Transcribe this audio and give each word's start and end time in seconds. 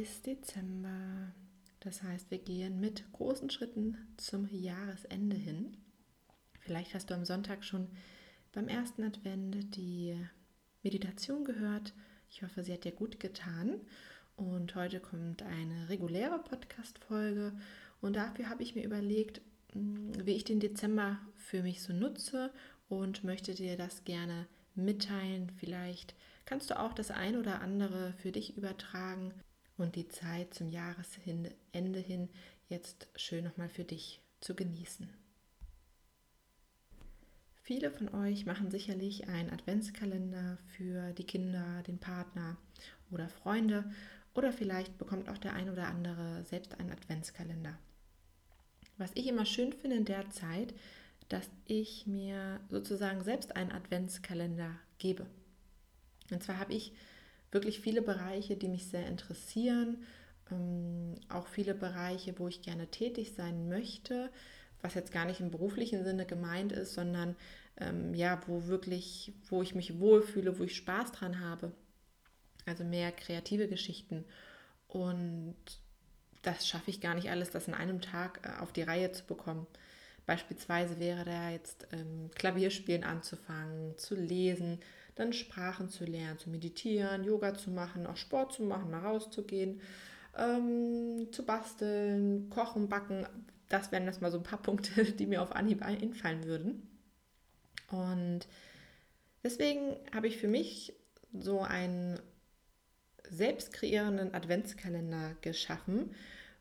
Ist 0.00 0.26
Dezember. 0.26 1.34
Das 1.80 2.02
heißt, 2.02 2.30
wir 2.30 2.38
gehen 2.38 2.80
mit 2.80 3.12
großen 3.12 3.50
Schritten 3.50 3.98
zum 4.16 4.48
Jahresende 4.50 5.36
hin. 5.36 5.76
Vielleicht 6.60 6.94
hast 6.94 7.10
du 7.10 7.14
am 7.14 7.26
Sonntag 7.26 7.64
schon 7.64 7.86
beim 8.52 8.68
ersten 8.68 9.04
Advent 9.04 9.76
die 9.76 10.16
Meditation 10.82 11.44
gehört. 11.44 11.92
Ich 12.30 12.42
hoffe, 12.42 12.64
sie 12.64 12.72
hat 12.72 12.84
dir 12.84 12.92
gut 12.92 13.20
getan. 13.20 13.78
Und 14.36 14.74
heute 14.74 15.00
kommt 15.00 15.42
eine 15.42 15.90
reguläre 15.90 16.38
Podcast-Folge. 16.38 17.52
Und 18.00 18.16
dafür 18.16 18.48
habe 18.48 18.62
ich 18.62 18.74
mir 18.74 18.84
überlegt, 18.84 19.42
hm, 19.72 20.12
wie 20.24 20.32
ich 20.32 20.44
den 20.44 20.60
Dezember 20.60 21.18
für 21.36 21.62
mich 21.62 21.82
so 21.82 21.92
nutze 21.92 22.50
und 22.88 23.22
möchte 23.22 23.54
dir 23.54 23.76
das 23.76 24.04
gerne 24.04 24.46
mitteilen. 24.74 25.52
Vielleicht 25.58 26.14
kannst 26.46 26.70
du 26.70 26.78
auch 26.78 26.94
das 26.94 27.10
ein 27.10 27.36
oder 27.36 27.60
andere 27.60 28.14
für 28.14 28.32
dich 28.32 28.56
übertragen 28.56 29.34
und 29.80 29.96
die 29.96 30.08
Zeit 30.08 30.54
zum 30.54 30.68
Jahresende 30.68 31.98
hin 31.98 32.28
jetzt 32.68 33.08
schön 33.16 33.44
nochmal 33.44 33.68
für 33.68 33.84
dich 33.84 34.20
zu 34.40 34.54
genießen. 34.54 35.08
Viele 37.62 37.90
von 37.90 38.08
euch 38.14 38.46
machen 38.46 38.70
sicherlich 38.70 39.28
einen 39.28 39.50
Adventskalender 39.50 40.58
für 40.76 41.12
die 41.12 41.24
Kinder, 41.24 41.82
den 41.86 41.98
Partner 41.98 42.56
oder 43.10 43.28
Freunde 43.28 43.84
oder 44.34 44.52
vielleicht 44.52 44.98
bekommt 44.98 45.28
auch 45.28 45.38
der 45.38 45.54
ein 45.54 45.70
oder 45.70 45.86
andere 45.86 46.44
selbst 46.44 46.78
einen 46.78 46.90
Adventskalender. 46.90 47.78
Was 48.98 49.10
ich 49.14 49.26
immer 49.26 49.46
schön 49.46 49.72
finde 49.72 49.96
in 49.96 50.04
der 50.04 50.30
Zeit, 50.30 50.74
dass 51.28 51.48
ich 51.66 52.06
mir 52.06 52.60
sozusagen 52.70 53.22
selbst 53.22 53.54
einen 53.56 53.72
Adventskalender 53.72 54.76
gebe. 54.98 55.26
Und 56.30 56.42
zwar 56.42 56.58
habe 56.58 56.74
ich 56.74 56.92
wirklich 57.52 57.80
viele 57.80 58.02
Bereiche, 58.02 58.56
die 58.56 58.68
mich 58.68 58.86
sehr 58.86 59.06
interessieren, 59.06 60.04
ähm, 60.50 61.14
auch 61.28 61.46
viele 61.46 61.74
Bereiche, 61.74 62.38
wo 62.38 62.48
ich 62.48 62.62
gerne 62.62 62.88
tätig 62.88 63.32
sein 63.36 63.68
möchte, 63.68 64.30
was 64.82 64.94
jetzt 64.94 65.12
gar 65.12 65.24
nicht 65.24 65.40
im 65.40 65.50
beruflichen 65.50 66.04
Sinne 66.04 66.26
gemeint 66.26 66.72
ist, 66.72 66.94
sondern 66.94 67.36
ähm, 67.76 68.14
ja, 68.14 68.40
wo 68.46 68.66
wirklich, 68.66 69.32
wo 69.48 69.62
ich 69.62 69.74
mich 69.74 69.98
wohlfühle, 69.98 70.58
wo 70.58 70.64
ich 70.64 70.76
Spaß 70.76 71.12
dran 71.12 71.40
habe. 71.40 71.72
Also 72.66 72.84
mehr 72.84 73.12
kreative 73.12 73.68
Geschichten. 73.68 74.24
Und 74.88 75.56
das 76.42 76.66
schaffe 76.66 76.90
ich 76.90 77.00
gar 77.00 77.14
nicht 77.14 77.30
alles, 77.30 77.50
das 77.50 77.68
in 77.68 77.74
einem 77.74 78.00
Tag 78.00 78.40
äh, 78.44 78.60
auf 78.60 78.72
die 78.72 78.82
Reihe 78.82 79.12
zu 79.12 79.24
bekommen. 79.24 79.66
Beispielsweise 80.26 80.98
wäre 80.98 81.24
da 81.24 81.50
jetzt 81.50 81.88
ähm, 81.92 82.30
Klavierspielen 82.34 83.04
anzufangen, 83.04 83.96
zu 83.98 84.14
lesen, 84.14 84.78
dann 85.14 85.32
Sprachen 85.32 85.88
zu 85.88 86.04
lernen, 86.04 86.38
zu 86.38 86.50
meditieren, 86.50 87.24
Yoga 87.24 87.54
zu 87.54 87.70
machen, 87.70 88.06
auch 88.06 88.16
Sport 88.16 88.52
zu 88.52 88.62
machen, 88.62 88.90
mal 88.90 89.00
rauszugehen, 89.00 89.80
ähm, 90.36 91.28
zu 91.32 91.44
basteln, 91.44 92.50
kochen, 92.50 92.88
backen. 92.88 93.26
Das 93.68 93.92
wären 93.92 94.06
erstmal 94.06 94.30
so 94.30 94.38
ein 94.38 94.44
paar 94.44 94.62
Punkte, 94.62 95.04
die 95.12 95.26
mir 95.26 95.42
auf 95.42 95.52
Anhieb 95.52 95.82
einfallen 95.82 96.44
würden. 96.44 96.88
Und 97.90 98.46
deswegen 99.42 99.96
habe 100.14 100.28
ich 100.28 100.38
für 100.38 100.48
mich 100.48 100.94
so 101.32 101.60
einen 101.60 102.20
selbst 103.28 103.72
kreierenden 103.72 104.34
Adventskalender 104.34 105.36
geschaffen, 105.40 106.14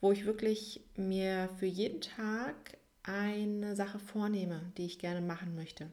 wo 0.00 0.12
ich 0.12 0.24
wirklich 0.24 0.82
mir 0.96 1.48
für 1.58 1.66
jeden 1.66 2.00
Tag 2.00 2.78
eine 3.02 3.76
Sache 3.76 3.98
vornehme, 3.98 4.72
die 4.76 4.86
ich 4.86 4.98
gerne 4.98 5.20
machen 5.20 5.54
möchte. 5.54 5.90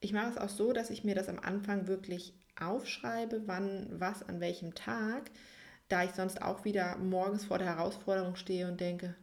Ich 0.00 0.12
mache 0.12 0.30
es 0.30 0.38
auch 0.38 0.48
so, 0.48 0.72
dass 0.72 0.90
ich 0.90 1.04
mir 1.04 1.14
das 1.14 1.28
am 1.28 1.38
Anfang 1.40 1.86
wirklich 1.86 2.34
aufschreibe, 2.58 3.42
wann 3.46 3.88
was 4.00 4.22
an 4.22 4.40
welchem 4.40 4.74
Tag, 4.74 5.30
da 5.88 6.04
ich 6.04 6.10
sonst 6.12 6.42
auch 6.42 6.64
wieder 6.64 6.96
morgens 6.98 7.46
vor 7.46 7.58
der 7.58 7.68
Herausforderung 7.68 8.36
stehe 8.36 8.68
und 8.68 8.80
denke, 8.80 9.14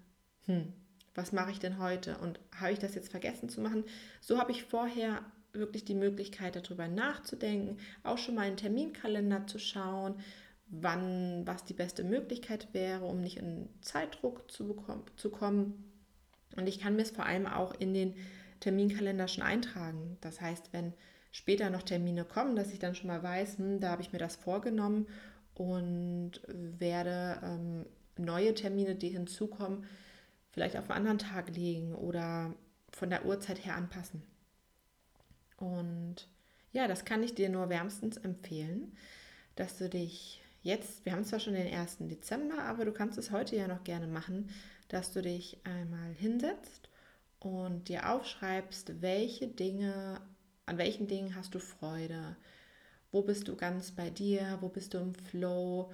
hm, 0.45 0.73
was 1.13 1.31
mache 1.31 1.51
ich 1.51 1.59
denn 1.59 1.79
heute 1.79 2.17
und 2.17 2.39
habe 2.59 2.73
ich 2.73 2.79
das 2.79 2.95
jetzt 2.95 3.11
vergessen 3.11 3.49
zu 3.49 3.61
machen? 3.61 3.85
So 4.19 4.37
habe 4.37 4.51
ich 4.51 4.63
vorher 4.65 5.21
wirklich 5.53 5.85
die 5.85 5.95
Möglichkeit 5.95 6.55
darüber 6.55 6.87
nachzudenken, 6.87 7.77
auch 8.03 8.17
schon 8.17 8.35
mal 8.35 8.41
einen 8.41 8.57
Terminkalender 8.57 9.47
zu 9.47 9.59
schauen, 9.59 10.15
wann 10.67 11.45
was 11.45 11.63
die 11.63 11.73
beste 11.73 12.03
Möglichkeit 12.03 12.73
wäre, 12.73 13.05
um 13.05 13.21
nicht 13.21 13.37
in 13.37 13.69
Zeitdruck 13.81 14.51
zu, 14.51 14.67
bekommen, 14.67 15.03
zu 15.15 15.29
kommen. 15.29 15.91
Und 16.55 16.67
ich 16.67 16.79
kann 16.79 16.95
mir 16.95 17.03
es 17.03 17.11
vor 17.11 17.25
allem 17.25 17.45
auch 17.45 17.73
in 17.73 17.93
den 17.93 18.15
Terminkalender 18.59 19.27
schon 19.27 19.43
eintragen. 19.43 20.17
Das 20.21 20.41
heißt, 20.41 20.73
wenn 20.73 20.93
später 21.31 21.69
noch 21.69 21.83
Termine 21.83 22.23
kommen, 22.23 22.55
dass 22.55 22.71
ich 22.71 22.79
dann 22.79 22.95
schon 22.95 23.07
mal 23.07 23.21
weiß, 23.21 23.57
hm, 23.57 23.79
da 23.79 23.89
habe 23.89 24.01
ich 24.01 24.13
mir 24.13 24.19
das 24.19 24.35
vorgenommen 24.35 25.07
und 25.53 26.31
werde 26.47 27.39
ähm, 27.43 27.85
neue 28.17 28.53
Termine, 28.53 28.95
die 28.95 29.09
hinzukommen, 29.09 29.85
vielleicht 30.51 30.77
auf 30.77 30.89
einen 30.89 31.07
anderen 31.07 31.17
Tag 31.17 31.53
legen 31.55 31.93
oder 31.95 32.53
von 32.91 33.09
der 33.09 33.25
Uhrzeit 33.25 33.65
her 33.65 33.75
anpassen. 33.75 34.23
Und 35.57 36.27
ja, 36.71 36.87
das 36.87 37.05
kann 37.05 37.23
ich 37.23 37.35
dir 37.35 37.49
nur 37.49 37.69
wärmstens 37.69 38.17
empfehlen, 38.17 38.95
dass 39.55 39.77
du 39.77 39.89
dich 39.89 40.41
jetzt, 40.61 41.05
wir 41.05 41.11
haben 41.11 41.23
zwar 41.23 41.39
schon 41.39 41.53
den 41.53 41.73
1. 41.73 41.97
Dezember, 41.99 42.63
aber 42.63 42.85
du 42.85 42.91
kannst 42.91 43.17
es 43.17 43.31
heute 43.31 43.55
ja 43.55 43.67
noch 43.67 43.83
gerne 43.83 44.07
machen, 44.07 44.49
dass 44.87 45.11
du 45.11 45.21
dich 45.21 45.57
einmal 45.65 46.13
hinsetzt 46.13 46.89
und 47.39 47.89
dir 47.89 48.09
aufschreibst, 48.09 49.01
welche 49.01 49.47
Dinge, 49.47 50.21
an 50.65 50.77
welchen 50.77 51.07
Dingen 51.07 51.35
hast 51.35 51.55
du 51.55 51.59
Freude, 51.59 52.35
wo 53.11 53.21
bist 53.21 53.47
du 53.47 53.55
ganz 53.55 53.91
bei 53.91 54.09
dir, 54.09 54.57
wo 54.61 54.69
bist 54.69 54.93
du 54.93 54.97
im 54.97 55.13
Flow, 55.13 55.91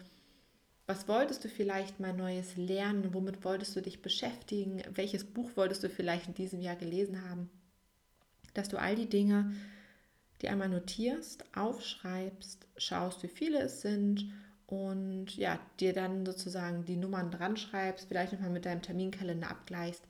was 0.88 1.08
wolltest 1.08 1.44
du 1.44 1.50
vielleicht 1.50 2.00
mal 2.00 2.14
Neues 2.14 2.56
lernen, 2.58 3.14
womit 3.14 3.44
wolltest 3.44 3.76
du 3.76 3.82
dich 3.82 4.02
beschäftigen, 4.02 4.82
welches 4.94 5.24
Buch 5.24 5.52
wolltest 5.56 5.84
du 5.84 5.90
vielleicht 5.90 6.28
in 6.28 6.34
diesem 6.34 6.62
Jahr 6.62 6.76
gelesen 6.76 7.30
haben, 7.30 7.50
dass 8.54 8.70
du 8.70 8.78
all 8.78 8.96
die 8.96 9.10
Dinge 9.10 9.54
die 10.42 10.50
einmal 10.50 10.70
notierst, 10.70 11.46
aufschreibst, 11.56 12.68
schaust, 12.78 13.24
wie 13.24 13.28
viele 13.28 13.60
es 13.60 13.82
sind 13.82 14.32
und 14.68 15.36
ja, 15.38 15.60
dir 15.80 15.94
dann 15.94 16.26
sozusagen 16.26 16.86
die 16.86 16.96
Nummern 16.96 17.32
dran 17.32 17.58
schreibst, 17.58 18.08
vielleicht 18.08 18.34
nochmal 18.34 18.50
mit 18.50 18.66
deinem 18.66 18.82
Terminkalender 18.82 19.50
abgleichst, 19.50 20.04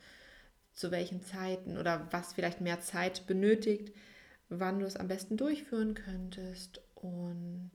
zu 0.73 0.91
welchen 0.91 1.21
Zeiten 1.21 1.77
oder 1.77 2.07
was 2.11 2.33
vielleicht 2.33 2.61
mehr 2.61 2.81
Zeit 2.81 3.27
benötigt, 3.27 3.93
wann 4.49 4.79
du 4.79 4.85
es 4.85 4.97
am 4.97 5.07
besten 5.07 5.37
durchführen 5.37 5.93
könntest. 5.93 6.81
Und 6.95 7.71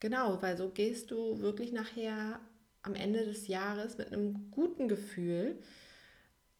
genau, 0.00 0.40
weil 0.42 0.56
so 0.56 0.70
gehst 0.70 1.10
du 1.10 1.40
wirklich 1.40 1.72
nachher 1.72 2.40
am 2.82 2.94
Ende 2.94 3.24
des 3.24 3.48
Jahres 3.48 3.98
mit 3.98 4.12
einem 4.12 4.50
guten 4.50 4.88
Gefühl 4.88 5.58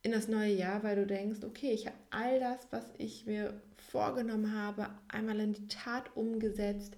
in 0.02 0.12
das 0.12 0.28
neue 0.28 0.52
Jahr, 0.52 0.82
weil 0.82 0.96
du 0.96 1.06
denkst, 1.06 1.44
okay, 1.44 1.70
ich 1.70 1.86
habe 1.86 1.96
all 2.10 2.40
das, 2.40 2.58
was 2.70 2.84
ich 2.98 3.26
mir 3.26 3.60
vorgenommen 3.90 4.54
habe, 4.54 4.88
einmal 5.08 5.38
in 5.40 5.52
die 5.52 5.68
Tat 5.68 6.16
umgesetzt. 6.16 6.96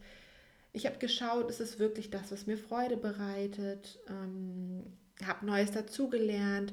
Ich 0.72 0.86
habe 0.86 0.98
geschaut, 0.98 1.50
ist 1.50 1.60
es 1.60 1.78
wirklich 1.78 2.10
das, 2.10 2.32
was 2.32 2.46
mir 2.46 2.56
Freude 2.56 2.96
bereitet, 2.96 4.00
ähm, 4.08 4.84
habe 5.24 5.46
Neues 5.46 5.70
dazugelernt, 5.70 6.72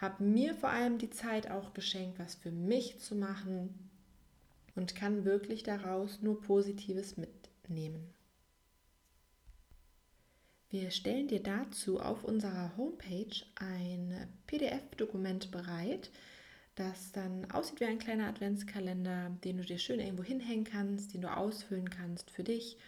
habe 0.00 0.24
mir 0.24 0.54
vor 0.54 0.70
allem 0.70 0.98
die 0.98 1.10
Zeit 1.10 1.50
auch 1.50 1.74
geschenkt, 1.74 2.18
was 2.18 2.34
für 2.34 2.50
mich 2.50 2.98
zu 3.00 3.14
machen 3.14 3.90
und 4.74 4.94
kann 4.94 5.24
wirklich 5.24 5.62
daraus 5.62 6.22
nur 6.22 6.40
Positives 6.40 7.16
mitnehmen. 7.16 8.14
Wir 10.70 10.90
stellen 10.90 11.28
dir 11.28 11.42
dazu 11.42 12.00
auf 12.00 12.24
unserer 12.24 12.76
Homepage 12.76 13.44
ein 13.56 14.28
PDF-Dokument 14.46 15.50
bereit, 15.50 16.10
das 16.76 17.12
dann 17.12 17.50
aussieht 17.50 17.80
wie 17.80 17.86
ein 17.86 17.98
kleiner 17.98 18.28
Adventskalender, 18.28 19.36
den 19.44 19.58
du 19.58 19.64
dir 19.64 19.78
schön 19.78 20.00
irgendwo 20.00 20.22
hinhängen 20.22 20.64
kannst, 20.64 21.12
den 21.12 21.22
du 21.22 21.36
ausfüllen 21.36 21.90
kannst 21.90 22.30
für 22.30 22.44
dich 22.44 22.78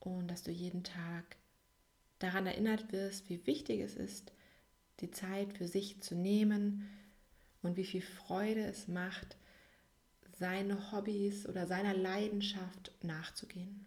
und 0.00 0.28
dass 0.28 0.42
du 0.42 0.50
jeden 0.50 0.82
Tag 0.82 1.36
daran 2.18 2.46
erinnert 2.46 2.92
wirst, 2.92 3.30
wie 3.30 3.46
wichtig 3.46 3.80
es 3.80 3.94
ist, 3.94 4.32
die 5.00 5.10
Zeit 5.10 5.52
für 5.56 5.66
sich 5.66 6.00
zu 6.00 6.14
nehmen 6.14 6.88
und 7.62 7.76
wie 7.76 7.84
viel 7.84 8.02
Freude 8.02 8.62
es 8.62 8.88
macht, 8.88 9.36
seine 10.38 10.92
Hobbys 10.92 11.46
oder 11.46 11.66
seiner 11.66 11.94
Leidenschaft 11.94 12.92
nachzugehen. 13.02 13.84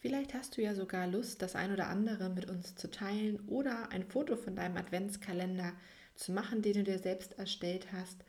Vielleicht 0.00 0.34
hast 0.34 0.56
du 0.56 0.62
ja 0.62 0.74
sogar 0.74 1.06
Lust, 1.06 1.40
das 1.40 1.54
ein 1.54 1.72
oder 1.72 1.88
andere 1.88 2.28
mit 2.28 2.48
uns 2.48 2.74
zu 2.74 2.90
teilen 2.90 3.40
oder 3.48 3.90
ein 3.90 4.04
Foto 4.04 4.36
von 4.36 4.54
deinem 4.54 4.76
Adventskalender 4.76 5.72
zu 6.14 6.32
machen, 6.32 6.62
den 6.62 6.74
du 6.74 6.84
dir 6.84 6.98
selbst 6.98 7.38
erstellt 7.38 7.92
hast, 7.92 8.24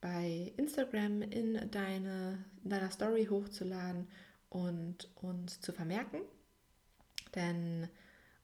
bei 0.00 0.52
Instagram 0.56 1.22
in 1.22 1.70
deine, 1.70 2.44
in 2.64 2.70
deiner 2.70 2.90
Story 2.90 3.26
hochzuladen 3.26 4.08
und 4.48 5.10
uns 5.16 5.60
zu 5.60 5.72
vermerken. 5.72 6.20
Denn 7.34 7.88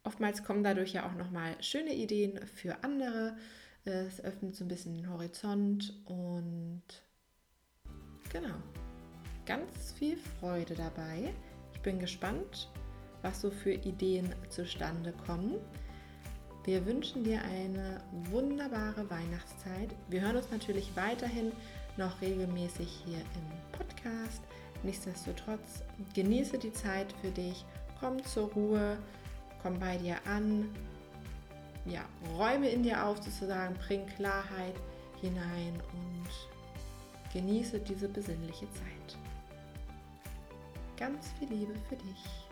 oftmals 0.05 0.45
kommen 0.45 0.63
dadurch 0.63 0.93
ja 0.93 1.07
auch 1.07 1.15
nochmal 1.15 1.57
schöne 1.61 1.95
Ideen 1.95 2.47
für 2.47 2.83
andere. 2.85 3.37
Es 3.85 4.21
öffnet 4.23 4.57
so 4.57 4.65
ein 4.65 4.69
bisschen 4.69 4.95
den 4.95 5.11
Horizont 5.11 5.93
und 6.07 6.83
genau, 8.33 8.55
ganz 9.45 9.93
viel 9.93 10.17
Freude 10.17 10.75
dabei 10.75 11.35
bin 11.85 12.01
gespannt, 12.01 12.69
was 13.23 13.43
so 13.43 13.51
für 13.51 13.73
Ideen 13.73 14.35
zustande 14.49 15.13
kommen. 15.27 15.57
Wir 16.65 16.85
wünschen 16.87 17.23
dir 17.23 17.43
eine 17.43 18.01
wunderbare 18.31 19.09
Weihnachtszeit. 19.09 19.95
Wir 20.09 20.23
hören 20.23 20.37
uns 20.37 20.51
natürlich 20.51 20.91
weiterhin 20.97 21.53
noch 21.97 22.21
regelmäßig 22.23 22.89
hier 23.05 23.19
im 23.19 23.79
Podcast. 23.79 24.43
Nichtsdestotrotz 24.83 25.83
genieße 26.15 26.59
die 26.59 26.73
Zeit 26.73 27.15
für 27.21 27.31
dich, 27.31 27.65
komm 28.01 28.23
zur 28.25 28.51
Ruhe, 28.53 28.99
komm 29.65 29.79
bei 29.81 29.97
dir 29.97 30.19
an, 30.27 30.69
ja, 31.87 32.03
räume 32.37 32.69
in 32.69 32.83
dir 32.83 33.03
auf 33.03 33.17
sozusagen, 33.23 33.75
bring 33.87 34.05
Klarheit 34.07 34.75
hinein 35.23 35.81
und 35.95 37.33
genieße 37.33 37.81
diese 37.81 38.09
besinnliche 38.09 38.71
Zeit. 38.73 39.19
Ganz 40.99 41.33
viel 41.39 41.49
Liebe 41.49 41.75
für 41.89 41.97
dich. 41.97 42.44